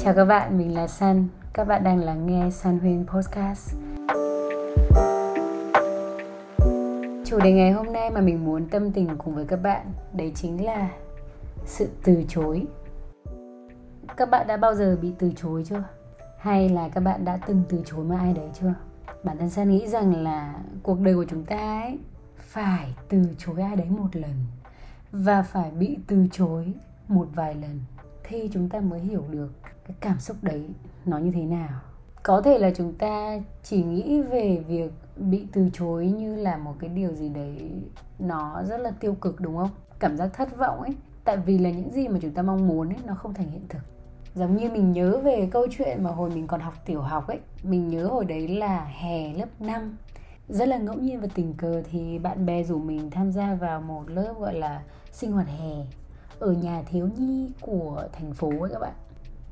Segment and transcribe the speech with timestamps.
[0.00, 1.28] Chào các bạn, mình là San.
[1.52, 3.76] Các bạn đang lắng nghe San Huyên Podcast.
[7.24, 10.32] Chủ đề ngày hôm nay mà mình muốn tâm tình cùng với các bạn đấy
[10.34, 10.90] chính là
[11.64, 12.66] sự từ chối.
[14.16, 15.82] Các bạn đã bao giờ bị từ chối chưa?
[16.38, 18.74] Hay là các bạn đã từng từ chối mà ai đấy chưa?
[19.24, 21.98] Bản thân San nghĩ rằng là cuộc đời của chúng ta ấy
[22.36, 24.34] phải từ chối ai đấy một lần
[25.12, 26.72] và phải bị từ chối
[27.08, 27.80] một vài lần
[28.28, 30.64] thì chúng ta mới hiểu được cái cảm xúc đấy
[31.04, 31.80] nó như thế nào.
[32.22, 36.74] Có thể là chúng ta chỉ nghĩ về việc bị từ chối như là một
[36.78, 37.70] cái điều gì đấy
[38.18, 39.70] nó rất là tiêu cực, đúng không?
[39.98, 40.94] Cảm giác thất vọng ấy.
[41.24, 43.68] Tại vì là những gì mà chúng ta mong muốn ấy, nó không thành hiện
[43.68, 43.82] thực.
[44.34, 47.38] Giống như mình nhớ về câu chuyện mà hồi mình còn học tiểu học ấy,
[47.62, 49.96] mình nhớ hồi đấy là hè lớp 5
[50.48, 53.80] rất là ngẫu nhiên và tình cờ thì bạn bè rủ mình tham gia vào
[53.80, 55.84] một lớp gọi là sinh hoạt hè
[56.40, 58.94] ở nhà thiếu nhi của thành phố ấy các bạn.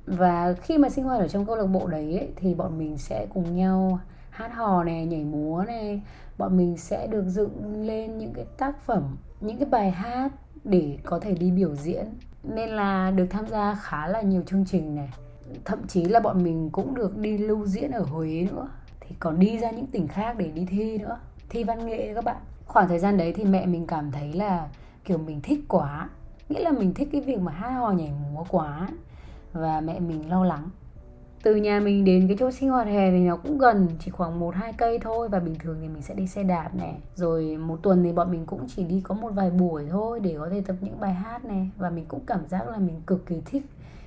[0.06, 2.98] Và khi mà sinh hoạt ở trong câu lạc bộ đấy ấy, thì bọn mình
[2.98, 3.98] sẽ cùng nhau
[4.30, 6.02] hát hò này nhảy múa này
[6.38, 10.32] bọn mình sẽ được dựng lên những cái tác phẩm những cái bài hát
[10.64, 12.06] để có thể đi biểu diễn.
[12.42, 15.08] Nên là được tham gia khá là nhiều chương trình này.
[15.64, 18.68] Thậm chí là bọn mình cũng được đi lưu diễn ở huế nữa.
[19.00, 21.18] Thì còn đi ra những tỉnh khác để đi thi nữa.
[21.48, 22.36] Thi văn nghệ các bạn.
[22.66, 24.68] Khoảng thời gian đấy thì mẹ mình cảm thấy là
[25.04, 26.08] kiểu mình thích quá
[26.48, 28.88] nghĩa là mình thích cái việc mà hát hò nhảy múa quá
[29.52, 30.70] và mẹ mình lo lắng.
[31.42, 34.40] Từ nhà mình đến cái chỗ sinh hoạt hè thì nó cũng gần, chỉ khoảng
[34.40, 37.56] một, hai cây thôi và bình thường thì mình sẽ đi xe đạp này rồi
[37.56, 40.48] một tuần thì bọn mình cũng chỉ đi có một vài buổi thôi để có
[40.48, 43.42] thể tập những bài hát này và mình cũng cảm giác là mình cực kỳ
[43.44, 43.62] thích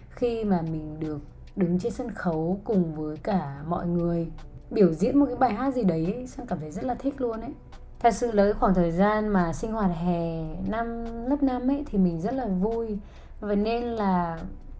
[0.09, 1.19] khi mà mình được
[1.55, 4.27] đứng trên sân khấu cùng với cả mọi người.
[4.71, 7.41] Biểu diễn một cái bài hát gì đấy sang cảm thấy rất là thích luôn
[7.41, 7.53] ấy
[7.99, 11.83] thật sự là cái khoảng thời gian mà sinh hoạt hè năm, lớp năm ấy
[11.87, 12.99] thì mình rất là vui
[13.39, 14.39] và nên là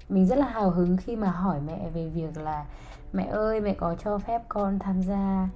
[0.09, 2.65] mình rất là hào hứng khi mà hỏi mẹ về việc là,
[3.13, 5.49] mẹ ơi, mẹ có cho phép con tham gia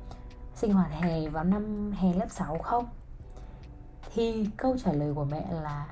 [0.55, 2.85] sinh hoạt hè vào năm hè lớp 6 không?
[4.13, 5.87] Thì câu trả lời của mẹ là,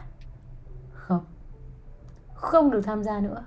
[0.94, 1.26] không.
[2.34, 3.44] Không được tham gia nữa.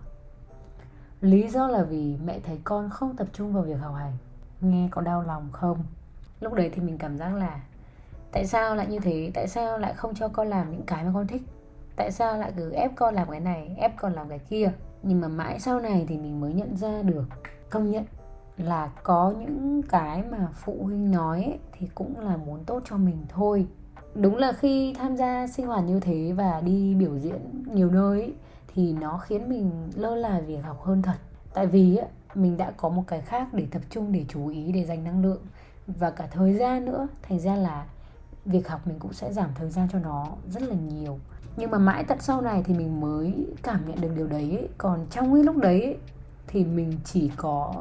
[1.21, 4.13] Lý do là vì mẹ thấy con không tập trung vào việc học hành.
[4.61, 5.85] Nghe có đau lòng không?
[6.41, 7.61] Lúc đấy thì mình cảm giác là
[8.35, 9.31] tại sao lại như thế?
[9.35, 11.43] Tại sao lại không cho con làm những cái mà con thích?
[11.97, 14.73] Tại sao lại cứ ép con làm cái này ép con làm cái kia?
[15.03, 17.25] Nhưng mà mãi sau này thì mình mới nhận ra được
[17.71, 18.05] công nhận
[18.57, 22.97] là có những cái mà phụ huynh nói ấy, thì cũng là muốn tốt cho
[22.97, 23.67] mình thôi.
[24.15, 28.21] Đúng là khi tham gia sinh hoạt như thế và đi biểu diễn nhiều nơi
[28.21, 28.33] ấy,
[28.75, 31.17] thì nó khiến mình lơ là việc học hơn thật.
[31.55, 34.73] Tại vì ấy, mình đã có một cái khác để tập trung để chú ý
[34.73, 35.43] để dành năng lượng.
[35.87, 37.87] Và cả thời gian nữa thành ra là
[38.47, 41.19] việc học mình cũng sẽ giảm thời gian cho nó rất là nhiều.
[41.57, 44.69] Nhưng mà mãi tận sau này thì mình mới cảm nhận được điều đấy ấy.
[44.79, 45.97] còn trong cái lúc đấy ấy,
[46.47, 47.75] thì mình chỉ có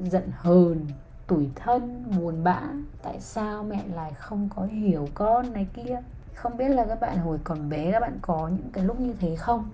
[0.00, 0.86] giận hờn
[1.26, 2.60] tủi thân buồn bã.
[3.02, 6.00] Tại sao mẹ lại không có hiểu con này kia?
[6.34, 9.14] Không biết là các bạn hồi còn bé các bạn có những cái lúc như
[9.20, 9.70] thế không?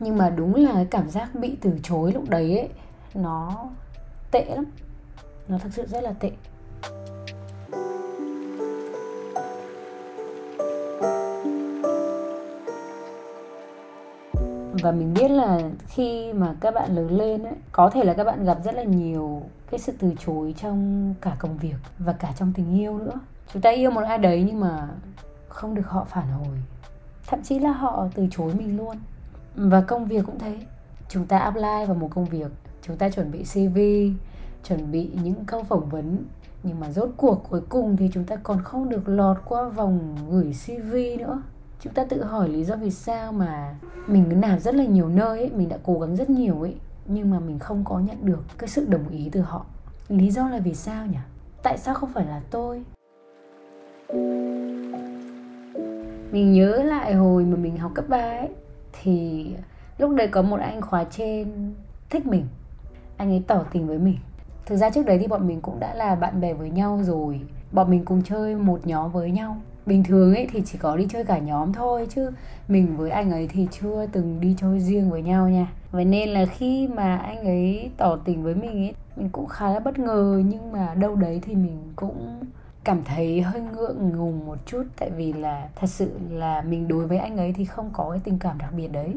[0.00, 2.68] Nhưng mà đúng là cái cảm giác bị từ chối lúc đấy ấy
[3.14, 3.68] nó
[4.30, 4.64] tệ lắm.
[5.48, 6.30] Nó thực sự rất là tệ.
[14.84, 18.24] Và mình biết là khi mà các bạn lớn lên ấy, có thể là các
[18.24, 22.32] bạn gặp rất là nhiều cái sự từ chối trong cả công việc và cả
[22.38, 23.20] trong tình yêu nữa.
[23.52, 24.88] Chúng ta yêu một ai đấy nhưng mà
[25.48, 26.56] không được họ phản hồi.
[27.26, 28.96] Thậm chí là họ từ chối mình luôn.
[29.54, 30.56] Và công việc cũng thế.
[31.08, 32.50] Chúng ta apply vào một công việc.
[32.82, 33.78] Chúng ta chuẩn bị cv
[34.68, 36.24] chuẩn bị những câu phỏng vấn.
[36.62, 40.16] Nhưng mà rốt cuộc cuối cùng thì chúng ta còn không được lọt qua vòng
[40.30, 41.42] gửi cv nữa
[41.84, 43.74] chúng ta tự hỏi lý do vì sao mà
[44.06, 46.74] mình cứ làm rất là nhiều nơi ấy, mình đã cố gắng rất nhiều ấy
[47.06, 49.66] nhưng mà mình không có nhận được cái sự đồng ý từ họ.
[50.08, 51.18] Lý do là vì sao nhỉ?
[51.62, 52.82] Tại sao không phải là tôi?
[56.32, 58.48] Mình nhớ lại hồi mà mình học cấp 3 ấy
[59.02, 59.46] thì
[59.98, 61.72] lúc đấy có một anh khóa trên
[62.10, 62.46] thích mình.
[63.16, 64.16] Anh ấy tỏ tình với mình.
[64.66, 67.40] Thực ra trước đấy thì bọn mình cũng đã là bạn bè với nhau rồi
[67.74, 69.56] bọn mình cùng chơi một nhóm với nhau.
[69.86, 72.30] Bình thường ấy thì chỉ có đi chơi cả nhóm thôi, chứ
[72.68, 75.72] mình với anh ấy thì chưa từng đi chơi riêng với nhau nha.
[75.90, 79.70] Vậy nên là khi mà anh ấy tỏ tình với mình ấy, mình cũng khá
[79.70, 82.40] là bất ngờ, nhưng mà đâu đấy thì mình cũng
[82.84, 87.06] cảm thấy hơi ngượng ngùng một chút, tại vì là thật sự là mình đối
[87.06, 89.14] với anh ấy thì không có cái tình cảm đặc biệt đấy.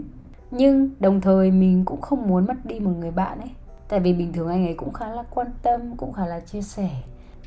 [0.51, 3.50] Nhưng đồng thời mình cũng không muốn mất đi một người bạn ấy,
[3.88, 6.62] tại vì bình thường anh ấy cũng khá là quan tâm, cũng khá là chia
[6.62, 6.89] sẻ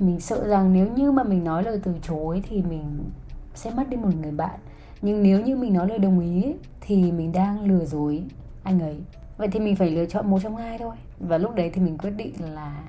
[0.01, 3.11] mình sợ rằng nếu như mà mình nói lời từ chối thì mình
[3.55, 4.61] sẽ mất đi một người bạn.
[5.03, 8.23] Nhưng nếu như mình nói lời đồng ý thì mình đang lừa dối
[8.63, 9.01] anh ấy.
[9.37, 10.97] Vậy thì mình phải lựa chọn một trong hai thôi.
[11.21, 12.83] Và lúc đấy thì mình quyết định là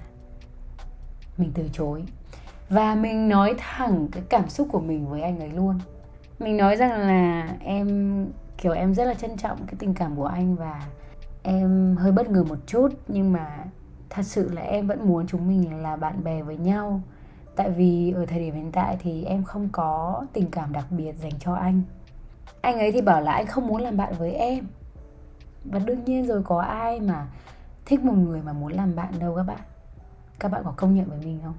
[1.37, 2.03] mình từ chối.
[2.69, 5.79] Và mình nói thẳng cái cảm xúc của mình với anh ấy luôn.
[6.39, 8.25] Mình nói rằng là em,
[8.57, 10.87] kiểu em rất là trân trọng cái tình cảm của anh và
[11.43, 13.65] em hơi bất ngờ một chút, nhưng mà
[14.13, 17.01] thật sự là em vẫn muốn chúng mình là bạn bè với nhau.
[17.55, 21.13] Tại vì ở thời điểm hiện tại thì em không có tình cảm đặc biệt
[21.13, 21.81] dành cho anh.
[22.61, 24.67] Anh ấy thì bảo là anh không muốn làm bạn với em.
[25.65, 27.27] Và đương nhiên rồi, có ai mà
[27.85, 29.59] thích một người mà muốn làm bạn đâu các bạn.
[30.39, 31.55] Các bạn có công nhận với mình không?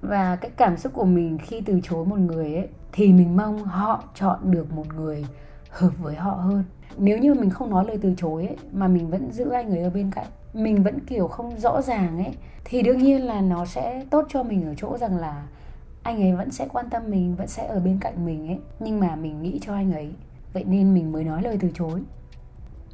[0.00, 3.64] Và cái cảm xúc của mình khi từ chối một người ấy, thì mình mong
[3.64, 5.26] họ chọn được một người
[5.70, 6.64] hợp với họ hơn
[6.96, 9.82] nếu như mình không nói lời từ chối ấy, mà mình vẫn giữ anh ấy
[9.82, 13.66] ở bên cạnh mình vẫn kiểu không rõ ràng ấy thì đương nhiên là nó
[13.66, 15.46] sẽ tốt cho mình ở chỗ rằng là
[16.02, 19.00] anh ấy vẫn sẽ quan tâm mình vẫn sẽ ở bên cạnh mình ấy nhưng
[19.00, 20.10] mà mình nghĩ cho anh ấy.
[20.52, 22.02] Vậy nên mình mới nói lời từ chối.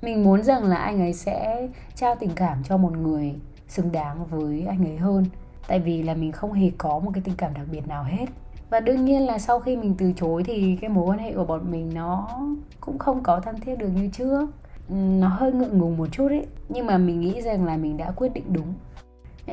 [0.02, 3.35] Mình muốn rằng là anh ấy sẽ trao tình cảm cho một người
[3.69, 5.25] xứng đáng với anh ấy hơn
[5.69, 8.26] tại vì là mình không hề có một cái tình cảm đặc biệt nào hết
[8.74, 11.44] và đương nhiên là sau khi mình từ chối thì cái mối quan hệ của
[11.44, 12.28] bọn mình nó
[12.80, 14.46] cũng không có thân thiết được như trước.
[14.88, 18.10] Nó hơi ngượng ngùng một chút ấy nhưng mà mình nghĩ rằng là mình đã
[18.10, 18.74] quyết định đúng.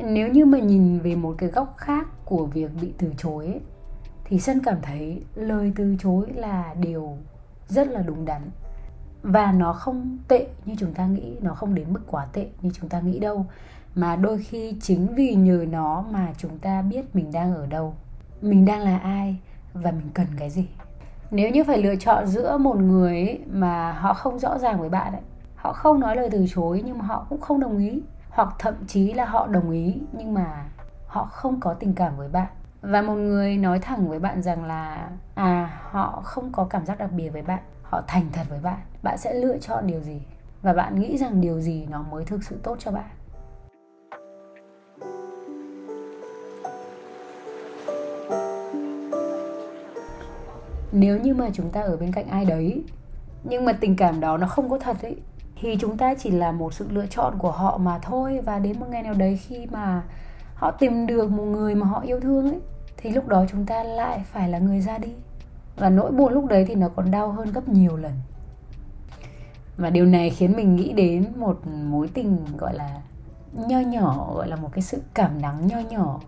[0.04, 3.60] Nếu như mà nhìn về một cái góc khác của việc bị từ chối ấy,
[4.24, 7.16] thì sân cảm thấy lời từ chối là điều
[7.68, 8.42] rất là đúng đắn.
[9.22, 12.70] Và nó không tệ như chúng ta nghĩ nó không đến mức quá tệ như
[12.80, 13.46] chúng ta nghĩ đâu.
[13.94, 17.94] Mà đôi khi chính vì nhờ nó mà chúng ta biết mình đang ở đâu
[18.42, 19.36] mình đang là ai
[19.74, 20.68] và mình cần cái gì?
[21.30, 24.88] Nếu như phải lựa chọn giữa một người ấy mà họ không rõ ràng với
[24.88, 25.22] bạn ấy,
[25.56, 28.74] họ không nói lời từ chối nhưng mà họ cũng không đồng ý, hoặc thậm
[28.86, 30.64] chí là họ đồng ý nhưng mà
[31.06, 32.48] họ không có tình cảm với bạn.
[32.80, 36.98] Và một người nói thẳng với bạn rằng là à họ không có cảm giác
[36.98, 40.22] đặc biệt với bạn, họ thành thật với bạn bạn sẽ lựa chọn điều gì?
[40.62, 43.10] Và bạn nghĩ rằng điều gì nó mới thực sự tốt cho bạn?
[50.92, 52.82] Nếu như mà chúng ta ở bên cạnh ai đấy,
[53.44, 55.16] nhưng mà tình cảm đó nó không có thật ấy,
[55.60, 58.40] thì chúng ta chỉ là một sự lựa chọn của họ mà thôi.
[58.44, 60.02] Và đến một ngày nào đấy khi mà
[60.54, 62.60] họ tìm được một người mà họ yêu thương ấy,
[62.96, 65.12] thì lúc đó chúng ta lại phải là người ra đi.
[65.76, 68.12] Và nỗi buồn lúc đấy thì nó còn đau hơn gấp nhiều lần.
[69.76, 73.00] Và điều này khiến mình nghĩ đến một mối tình gọi là
[73.52, 76.20] nho nhỏ, gọi là một cái sự cảm nắng nho nhỏ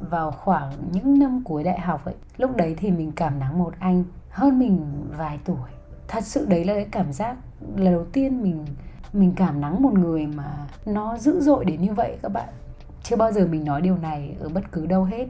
[0.00, 3.74] vào khoảng những năm cuối đại học ấy, lúc đấy thì mình cảm nắng một
[3.78, 5.70] anh hơn mình vài tuổi.
[6.08, 7.36] Thật sự đấy là cái cảm giác
[7.76, 8.64] là đầu tiên mình
[9.12, 12.48] mình cảm nắng một người mà nó dữ dội đến như vậy các bạn.
[13.02, 15.26] Chưa bao giờ mình nói điều này ở bất cứ đâu hết.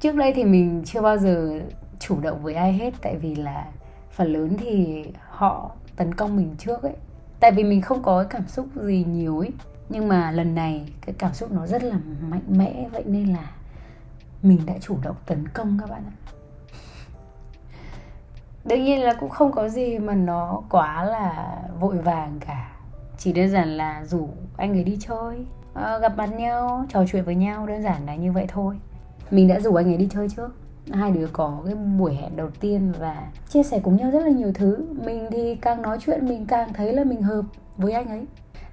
[0.00, 1.60] Trước đây thì mình chưa bao giờ
[1.98, 3.66] chủ động với ai hết, tại vì là
[4.10, 6.96] phần lớn thì họ tấn công mình trước ấy.
[7.40, 9.50] Tại vì mình không có cái cảm xúc gì nhiều ấy.
[9.88, 11.96] Nhưng mà lần này cái cảm xúc nó rất là
[12.28, 13.50] mạnh mẽ, vậy nên là
[14.48, 16.16] mình đã chủ động tấn công các bạn ạ.
[18.64, 22.72] Đương nhiên là cũng không có gì mà nó quá là vội vàng cả.
[23.18, 27.24] Chỉ đơn giản là rủ anh ấy đi chơi à, gặp mặt nhau trò chuyện
[27.24, 28.76] với nhau đơn giản là như vậy thôi.
[29.30, 30.48] Mình đã rủ anh ấy đi chơi trước.
[30.92, 34.30] Hai đứa có cái buổi hẹn đầu tiên và chia sẻ cùng nhau rất là
[34.30, 34.86] nhiều thứ.
[35.04, 37.44] Mình thì càng nói chuyện mình càng thấy là mình hợp
[37.76, 38.26] với anh ấy.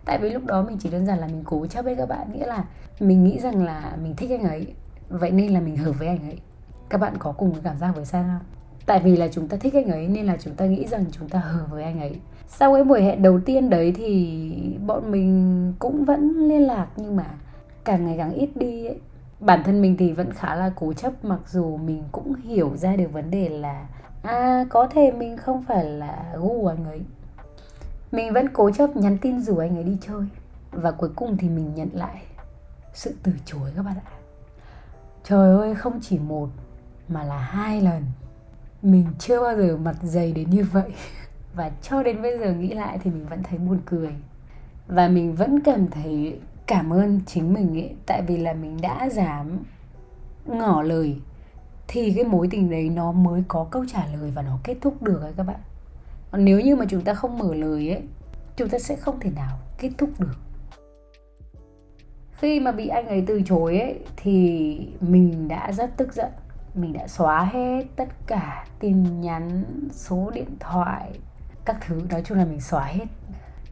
[0.06, 2.32] Tại vì lúc đó mình chỉ đơn giản là mình cố chấp với các bạn
[2.34, 2.64] nghĩa là
[3.00, 4.74] mình nghĩ rằng là mình thích anh ấy
[5.10, 6.40] vậy nên là mình hợp với anh ấy.
[6.90, 8.48] Các bạn có cùng cái cảm giác với sao không?
[8.86, 11.30] Tại vì là chúng ta thích anh ấy nên là chúng ta nghĩ rằng chúng
[11.30, 12.20] ta hợp với anh ấy.
[12.48, 17.16] Sau cái buổi hẹn đầu tiên đấy thì bọn mình cũng vẫn liên lạc nhưng
[17.16, 17.26] mà
[17.84, 19.00] càng ngày càng ít đi ấy.
[19.40, 22.96] Bản thân mình thì vẫn khá là cố chấp, mặc dù mình cũng hiểu ra
[22.96, 23.88] được vấn đề là
[24.24, 27.02] à có thể mình không phải là gu anh ấy.
[28.12, 30.24] Mình vẫn cố chấp nhắn tin rủ anh ấy đi chơi
[30.72, 32.22] và cuối cùng thì mình nhận lại
[32.94, 34.10] sự từ chối các bạn ạ
[35.24, 36.50] trời ơi, không chỉ một,
[37.08, 38.04] mà là hai lần.
[38.82, 40.92] Mình chưa bao giờ mặt dày đến như vậy.
[41.56, 44.14] Và cho đến bây giờ nghĩ lại thì mình vẫn thấy buồn cười.
[44.88, 49.10] Và mình vẫn cảm thấy cảm ơn chính mình ấy, tại vì là mình đã
[49.10, 49.60] dám
[50.46, 51.18] ngỏ lời.
[51.88, 55.04] Thì cái mối tình đấy nó mới có câu trả lời và nó kết thúc
[55.04, 55.60] được ấy các bạn.
[56.32, 58.02] Còn nếu như mà chúng ta không mở lời ấy,
[58.56, 60.36] chúng ta sẽ không thể nào kết thúc được
[62.44, 66.32] khi mà bị anh ấy từ chối ấy, thì mình đã rất tức giận.
[66.76, 71.20] Mình đã xóa hết tất cả tin nhắn, số điện thoại,
[71.66, 72.02] các thứ.
[72.10, 73.06] Nói chung là mình xóa hết.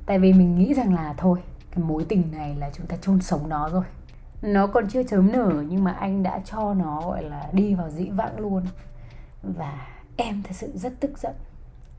[0.05, 1.39] Tại vì mình nghĩ rằng là thôi,
[1.71, 3.83] cái mối tình này là chúng ta chôn sống nó rồi.
[4.41, 7.89] Nó còn chưa chớm nở, nhưng mà anh đã cho nó, gọi là, đi vào
[7.89, 8.63] dĩ vãng luôn.
[9.43, 9.87] Và
[10.17, 11.33] em thật sự rất tức giận.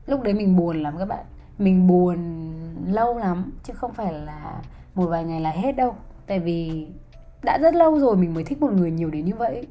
[0.05, 1.25] Lúc đấy mình buồn lắm các bạn.
[1.57, 2.17] Mình buồn
[2.85, 4.61] lâu lắm, chứ không phải là
[4.95, 5.95] một vài ngày là hết đâu
[6.27, 6.87] tại vì
[7.43, 9.67] đã rất lâu rồi mình mới thích một người nhiều đến như vậy.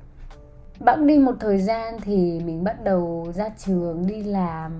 [0.81, 4.73] Bẵng đi một thời gian thì mình bắt đầu ra trường đi làm.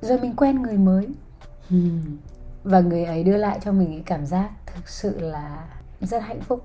[0.00, 1.08] Rồi mình quen người mới.
[2.64, 5.68] Và người ấy đưa lại cho mình cái cảm giác thực sự là
[6.00, 6.64] rất hạnh phúc.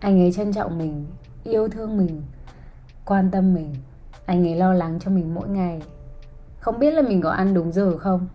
[0.00, 1.06] Anh ấy trân trọng mình
[1.44, 2.22] yêu thương mình
[3.04, 3.74] quan tâm mình.
[4.26, 5.82] Anh ấy lo lắng cho mình mỗi ngày.
[6.60, 8.28] Không biết là mình có ăn đúng giờ không?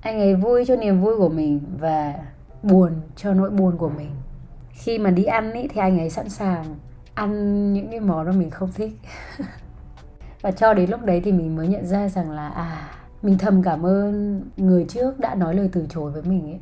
[0.00, 2.14] Anh ấy vui cho niềm vui của mình và
[2.62, 4.10] buồn cho nỗi buồn của mình
[4.82, 6.64] khi mà đi ăn ý, thì anh ấy sẵn sàng
[7.14, 8.92] ăn những cái món mà mình không thích.
[10.42, 12.88] Và cho đến lúc đấy thì mình mới nhận ra rằng là à
[13.22, 16.60] mình thầm cảm ơn người trước đã nói lời từ chối với mình ấy.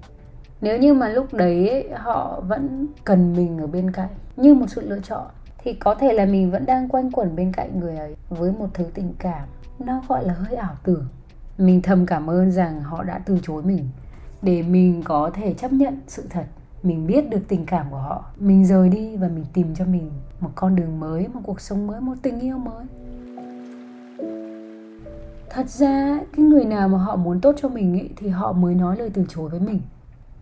[0.60, 4.66] Nếu như mà lúc đấy ấy, họ vẫn cần mình ở bên cạnh như một
[4.68, 5.26] sự lựa chọn
[5.58, 8.68] thì có thể là mình vẫn đang quanh quẩn bên cạnh người ấy với một
[8.74, 9.48] thứ tình cảm
[9.78, 11.06] nó gọi là hơi ảo tưởng.
[11.58, 13.88] Mình thầm cảm ơn rằng họ đã từ chối mình
[14.42, 16.44] để mình có thể chấp nhận sự thật
[16.82, 18.24] mình biết được tình cảm của họ.
[18.36, 20.10] Mình rời đi và mình tìm cho mình
[20.40, 22.84] một con đường mới một cuộc sống mới một tình yêu mới.
[25.50, 28.74] Thật ra cái người nào mà họ muốn tốt cho mình ấy, thì họ mới
[28.74, 29.80] nói lời từ chối với mình.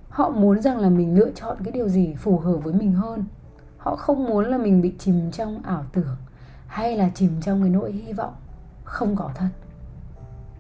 [0.08, 3.24] Họ muốn rằng là mình lựa chọn cái điều gì phù hợp với mình hơn.
[3.78, 6.16] Họ không muốn là mình bị chìm trong ảo tưởng
[6.66, 8.32] hay là chìm trong cái nỗi hy vọng
[8.84, 9.48] không có thật.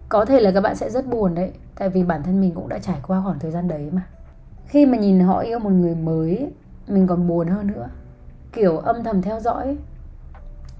[0.08, 2.68] Có thể là các bạn sẽ rất buồn đấy tại vì bản thân mình cũng
[2.68, 4.02] đã trải qua khoảng thời gian đấy mà
[4.68, 6.50] khi mà nhìn họ yêu một người mới,
[6.86, 7.88] mình còn buồn hơn nữa.
[8.52, 9.76] Kiểu âm thầm theo dõi,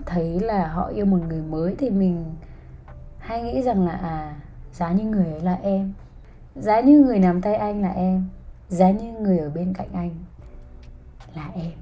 [0.06, 2.24] thấy là họ yêu một người mới thì mình
[3.18, 4.36] hay nghĩ rằng là à
[4.72, 5.92] giá như người ấy là em.
[6.56, 8.24] Giá như người nắm tay anh là em.
[8.68, 10.10] Giá như người ở bên cạnh anh
[11.34, 11.72] là em.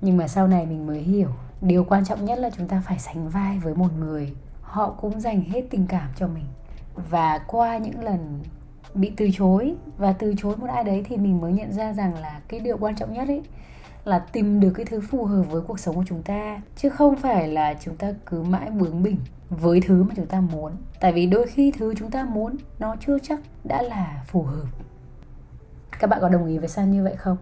[0.00, 1.28] Nhưng mà sau này mình mới hiểu,
[1.60, 4.34] điều quan trọng nhất là chúng ta phải sánh vai với một người.
[4.62, 6.44] Họ cũng dành hết tình cảm cho mình.
[7.10, 8.40] Và qua những lần
[8.94, 9.74] bị từ chối.
[9.98, 12.76] Và từ chối một ai đấy thì mình mới nhận ra rằng là cái điều
[12.76, 13.42] quan trọng nhất ấy
[14.04, 17.16] là tìm được cái thứ phù hợp với cuộc sống của chúng ta, chứ không
[17.16, 19.16] phải là chúng ta cứ mãi bướng bỉnh
[19.50, 20.72] với thứ mà chúng ta muốn.
[21.00, 24.64] Tại vì đôi khi thứ chúng ta muốn, nó chưa chắc đã là phù hợp.
[26.00, 27.36] Các bạn có đồng ý với san như vậy không?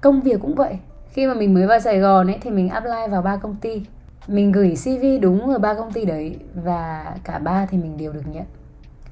[0.00, 0.78] Công việc cũng vậy.
[1.08, 3.86] Khi mà mình mới vào sài gòn ấy thì mình apply vào ba công ty.
[4.28, 8.12] Mình gửi cv đúng ở ba công ty đấy và cả ba thì mình đều
[8.12, 8.44] được nhận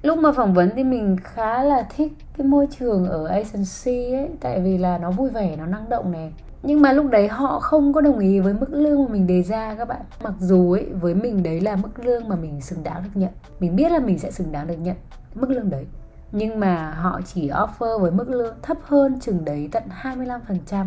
[0.05, 4.29] lúc mà phỏng vấn thì mình khá là thích cái môi trường ở agency ấy,
[4.41, 6.33] tại vì là nó vui vẻ, nó năng động này.
[6.63, 9.43] Nhưng mà lúc đấy họ không có đồng ý với mức lương mà mình đề
[9.43, 10.01] ra các bạn.
[10.23, 13.31] Mặc dù ấy, với mình đấy là mức lương mà mình xứng đáng được nhận.
[13.61, 14.97] Mình biết là mình sẽ xứng đáng được nhận
[15.35, 15.87] mức lương đấy.
[16.33, 20.87] Nhưng mà họ chỉ offer với mức lương thấp hơn chừng đấy tận 25%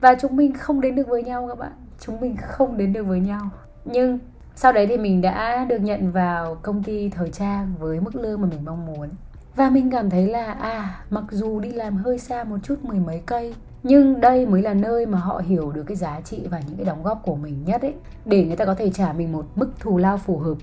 [0.00, 1.72] và chúng mình không đến được với nhau các bạn.
[2.00, 3.40] Chúng mình không đến được với nhau.
[3.84, 4.18] Nhưng
[4.56, 8.40] sau đấy thì mình đã được nhận vào công ty thời trang với mức lương
[8.40, 9.08] mà mình mong muốn.
[9.56, 12.98] Và mình cảm thấy là à mặc dù đi làm hơi xa một chút mười
[12.98, 16.60] mấy cây, nhưng đây mới là nơi mà họ hiểu được cái giá trị và
[16.66, 17.94] những cái đóng góp của mình nhất ấy.
[18.24, 20.54] Để người ta có thể trả mình một mức thù lao phù hợp,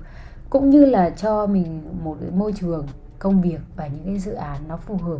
[0.49, 2.87] cũng như là cho mình một cái môi trường,
[3.19, 5.19] công việc và những cái dự án nó phù hợp.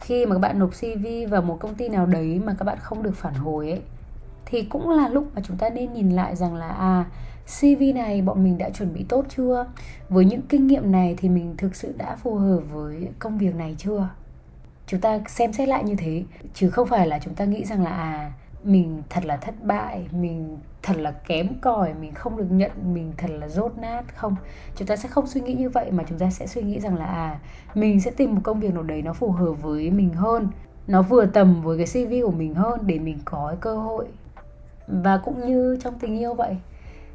[0.00, 2.78] Khi mà các bạn nộp CV vào một công ty nào đấy mà các bạn
[2.80, 3.82] không được phản hồi ấy,
[4.46, 7.04] thì cũng là lúc mà chúng ta nên nhìn lại rằng là à
[7.60, 9.66] CV này bọn mình đã chuẩn bị tốt chưa?
[10.08, 13.54] Với những kinh nghiệm này thì mình thực sự đã phù hợp với công việc
[13.54, 14.08] này chưa?
[14.86, 17.84] Chúng ta xem xét lại như thế chứ không phải là chúng ta nghĩ rằng
[17.84, 18.32] là à
[18.64, 23.12] mình thật là thất bại, mình thật là kém cỏi, mình không được nhận, mình
[23.16, 24.36] thật là rốt nát không.
[24.76, 26.96] Chúng ta sẽ không suy nghĩ như vậy mà chúng ta sẽ suy nghĩ rằng
[26.96, 27.38] là à
[27.74, 30.48] mình sẽ tìm một công việc nào đấy nó phù hợp với mình hơn,
[30.86, 34.06] nó vừa tầm với cái CV của mình hơn để mình có cơ hội
[34.86, 36.56] và cũng như trong tình yêu vậy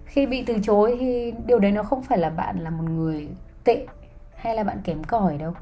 [0.05, 3.27] khi bị từ chối thì điều đấy nó không phải là bạn là một người
[3.63, 3.85] tệ
[4.35, 5.53] hay là bạn kém cỏi đâu,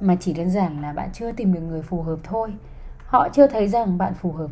[0.00, 2.52] mà chỉ đơn giản là bạn chưa tìm được người phù hợp thôi.
[3.06, 4.50] Họ chưa thấy rằng bạn phù hợp.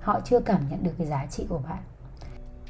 [0.00, 1.78] Họ chưa cảm nhận được cái giá trị của bạn.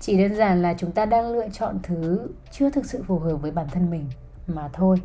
[0.00, 3.36] Chỉ đơn giản là chúng ta đang lựa chọn thứ chưa thực sự phù hợp
[3.36, 4.06] với bản thân mình
[4.46, 5.00] mà thôi.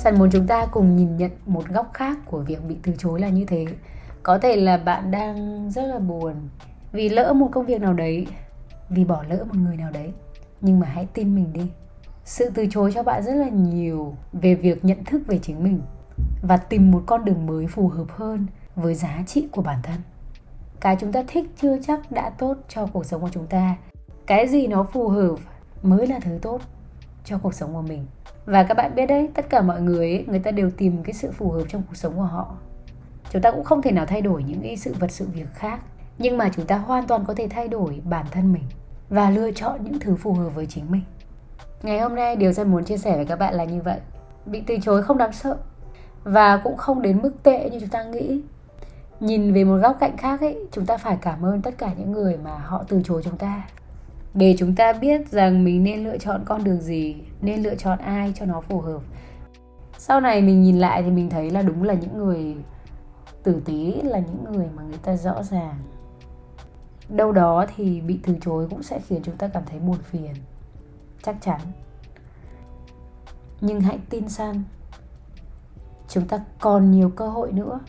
[0.00, 3.20] Sẵn muốn chúng ta cùng nhìn nhận một góc khác của việc bị từ chối
[3.20, 3.66] là như thế.
[4.22, 6.34] Có thể là bạn đang rất là buồn
[6.92, 8.26] Vì lỡ một công việc nào đấy,
[8.88, 10.12] Vì bỏ lỡ một người nào đấy.
[10.60, 11.70] Nhưng mà hãy tin mình đi.
[12.24, 15.80] Sự từ chối cho bạn rất là nhiều Về việc nhận thức về chính mình
[16.42, 19.96] Và tìm một con đường mới phù hợp hơn Với giá trị của bản thân.
[20.80, 23.76] Cái chúng ta thích chưa chắc đã tốt cho cuộc sống của chúng ta.
[24.26, 25.36] Cái gì nó phù hợp
[25.82, 26.60] mới là thứ tốt
[27.24, 28.06] cho cuộc sống của mình
[28.50, 31.12] và các bạn biết đấy tất cả mọi người ấy, người ta đều tìm cái
[31.12, 32.54] sự phù hợp trong cuộc sống của họ.
[33.32, 35.80] Chúng ta cũng không thể nào thay đổi những cái sự vật sự việc khác.
[36.18, 38.62] Nhưng mà chúng ta hoàn toàn có thể thay đổi bản thân mình
[39.08, 41.02] và lựa chọn những thứ phù hợp với chính mình.
[41.82, 44.00] Ngày hôm nay điều dân muốn chia sẻ với các bạn là như vậy.
[44.46, 45.56] Bị từ chối không đáng sợ
[46.24, 48.42] và cũng không đến mức tệ như chúng ta nghĩ.
[49.20, 52.12] Nhìn về một góc cạnh khác ấy chúng ta phải cảm ơn tất cả những
[52.12, 53.62] người mà họ từ chối chúng ta
[54.34, 57.98] để chúng ta biết rằng mình nên lựa chọn con đường gì, nên lựa chọn
[57.98, 59.00] ai cho nó phù hợp.
[59.98, 62.56] Sau này mình nhìn lại thì mình thấy là đúng là những người
[63.42, 65.74] tử tế, là những người mà người ta rõ ràng.
[67.08, 70.34] Đâu đó thì bị từ chối cũng sẽ khiến chúng ta cảm thấy buồn phiền.
[71.22, 71.60] Chắc chắn.
[73.60, 74.62] Nhưng hãy tin san,
[76.08, 77.80] chúng ta còn nhiều cơ hội nữa.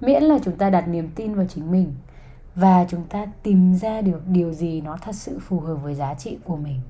[0.00, 1.94] Miễn là chúng ta đặt niềm tin vào chính mình
[2.54, 6.14] và chúng ta tìm ra được điều gì nó thật sự phù hợp với giá
[6.14, 6.80] trị của mình.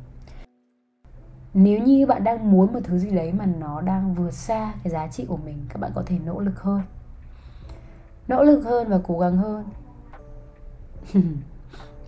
[1.54, 4.90] Nếu như bạn đang muốn một thứ gì đấy mà nó đang vượt xa cái
[4.92, 6.80] giá trị của mình, các bạn có thể nỗ lực hơn.
[8.28, 9.64] Nỗ lực hơn và cố gắng hơn.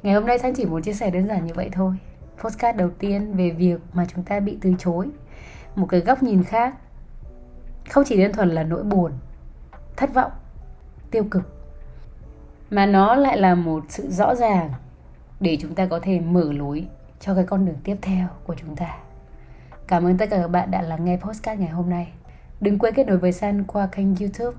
[0.02, 1.94] Ngày hôm nay sang chỉ muốn chia sẻ đơn giản như vậy thôi.
[2.42, 5.08] Postcard đầu tiên về việc mà chúng ta bị từ chối.
[5.76, 6.75] Một cái góc nhìn khác.
[7.90, 9.12] Không chỉ đơn thuần là nỗi buồn,
[9.96, 10.32] thất vọng,
[11.10, 11.55] tiêu cực
[12.70, 14.70] mà nó lại là một sự rõ ràng
[15.40, 16.87] để chúng ta có thể mở lối
[17.20, 18.99] cho cái con đường tiếp theo của chúng ta.
[19.87, 22.08] Cảm ơn tất cả các bạn đã lắng nghe postcard ngày hôm nay.
[22.61, 24.56] Đừng quên kết nối với San qua kênh youtube,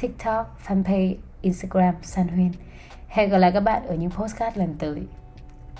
[0.00, 2.52] tiktok, fanpage, instagram San Huyên.
[3.08, 5.02] Hẹn gặp lại các bạn ở những postcard lần tới.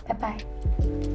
[0.09, 1.12] Bye bye.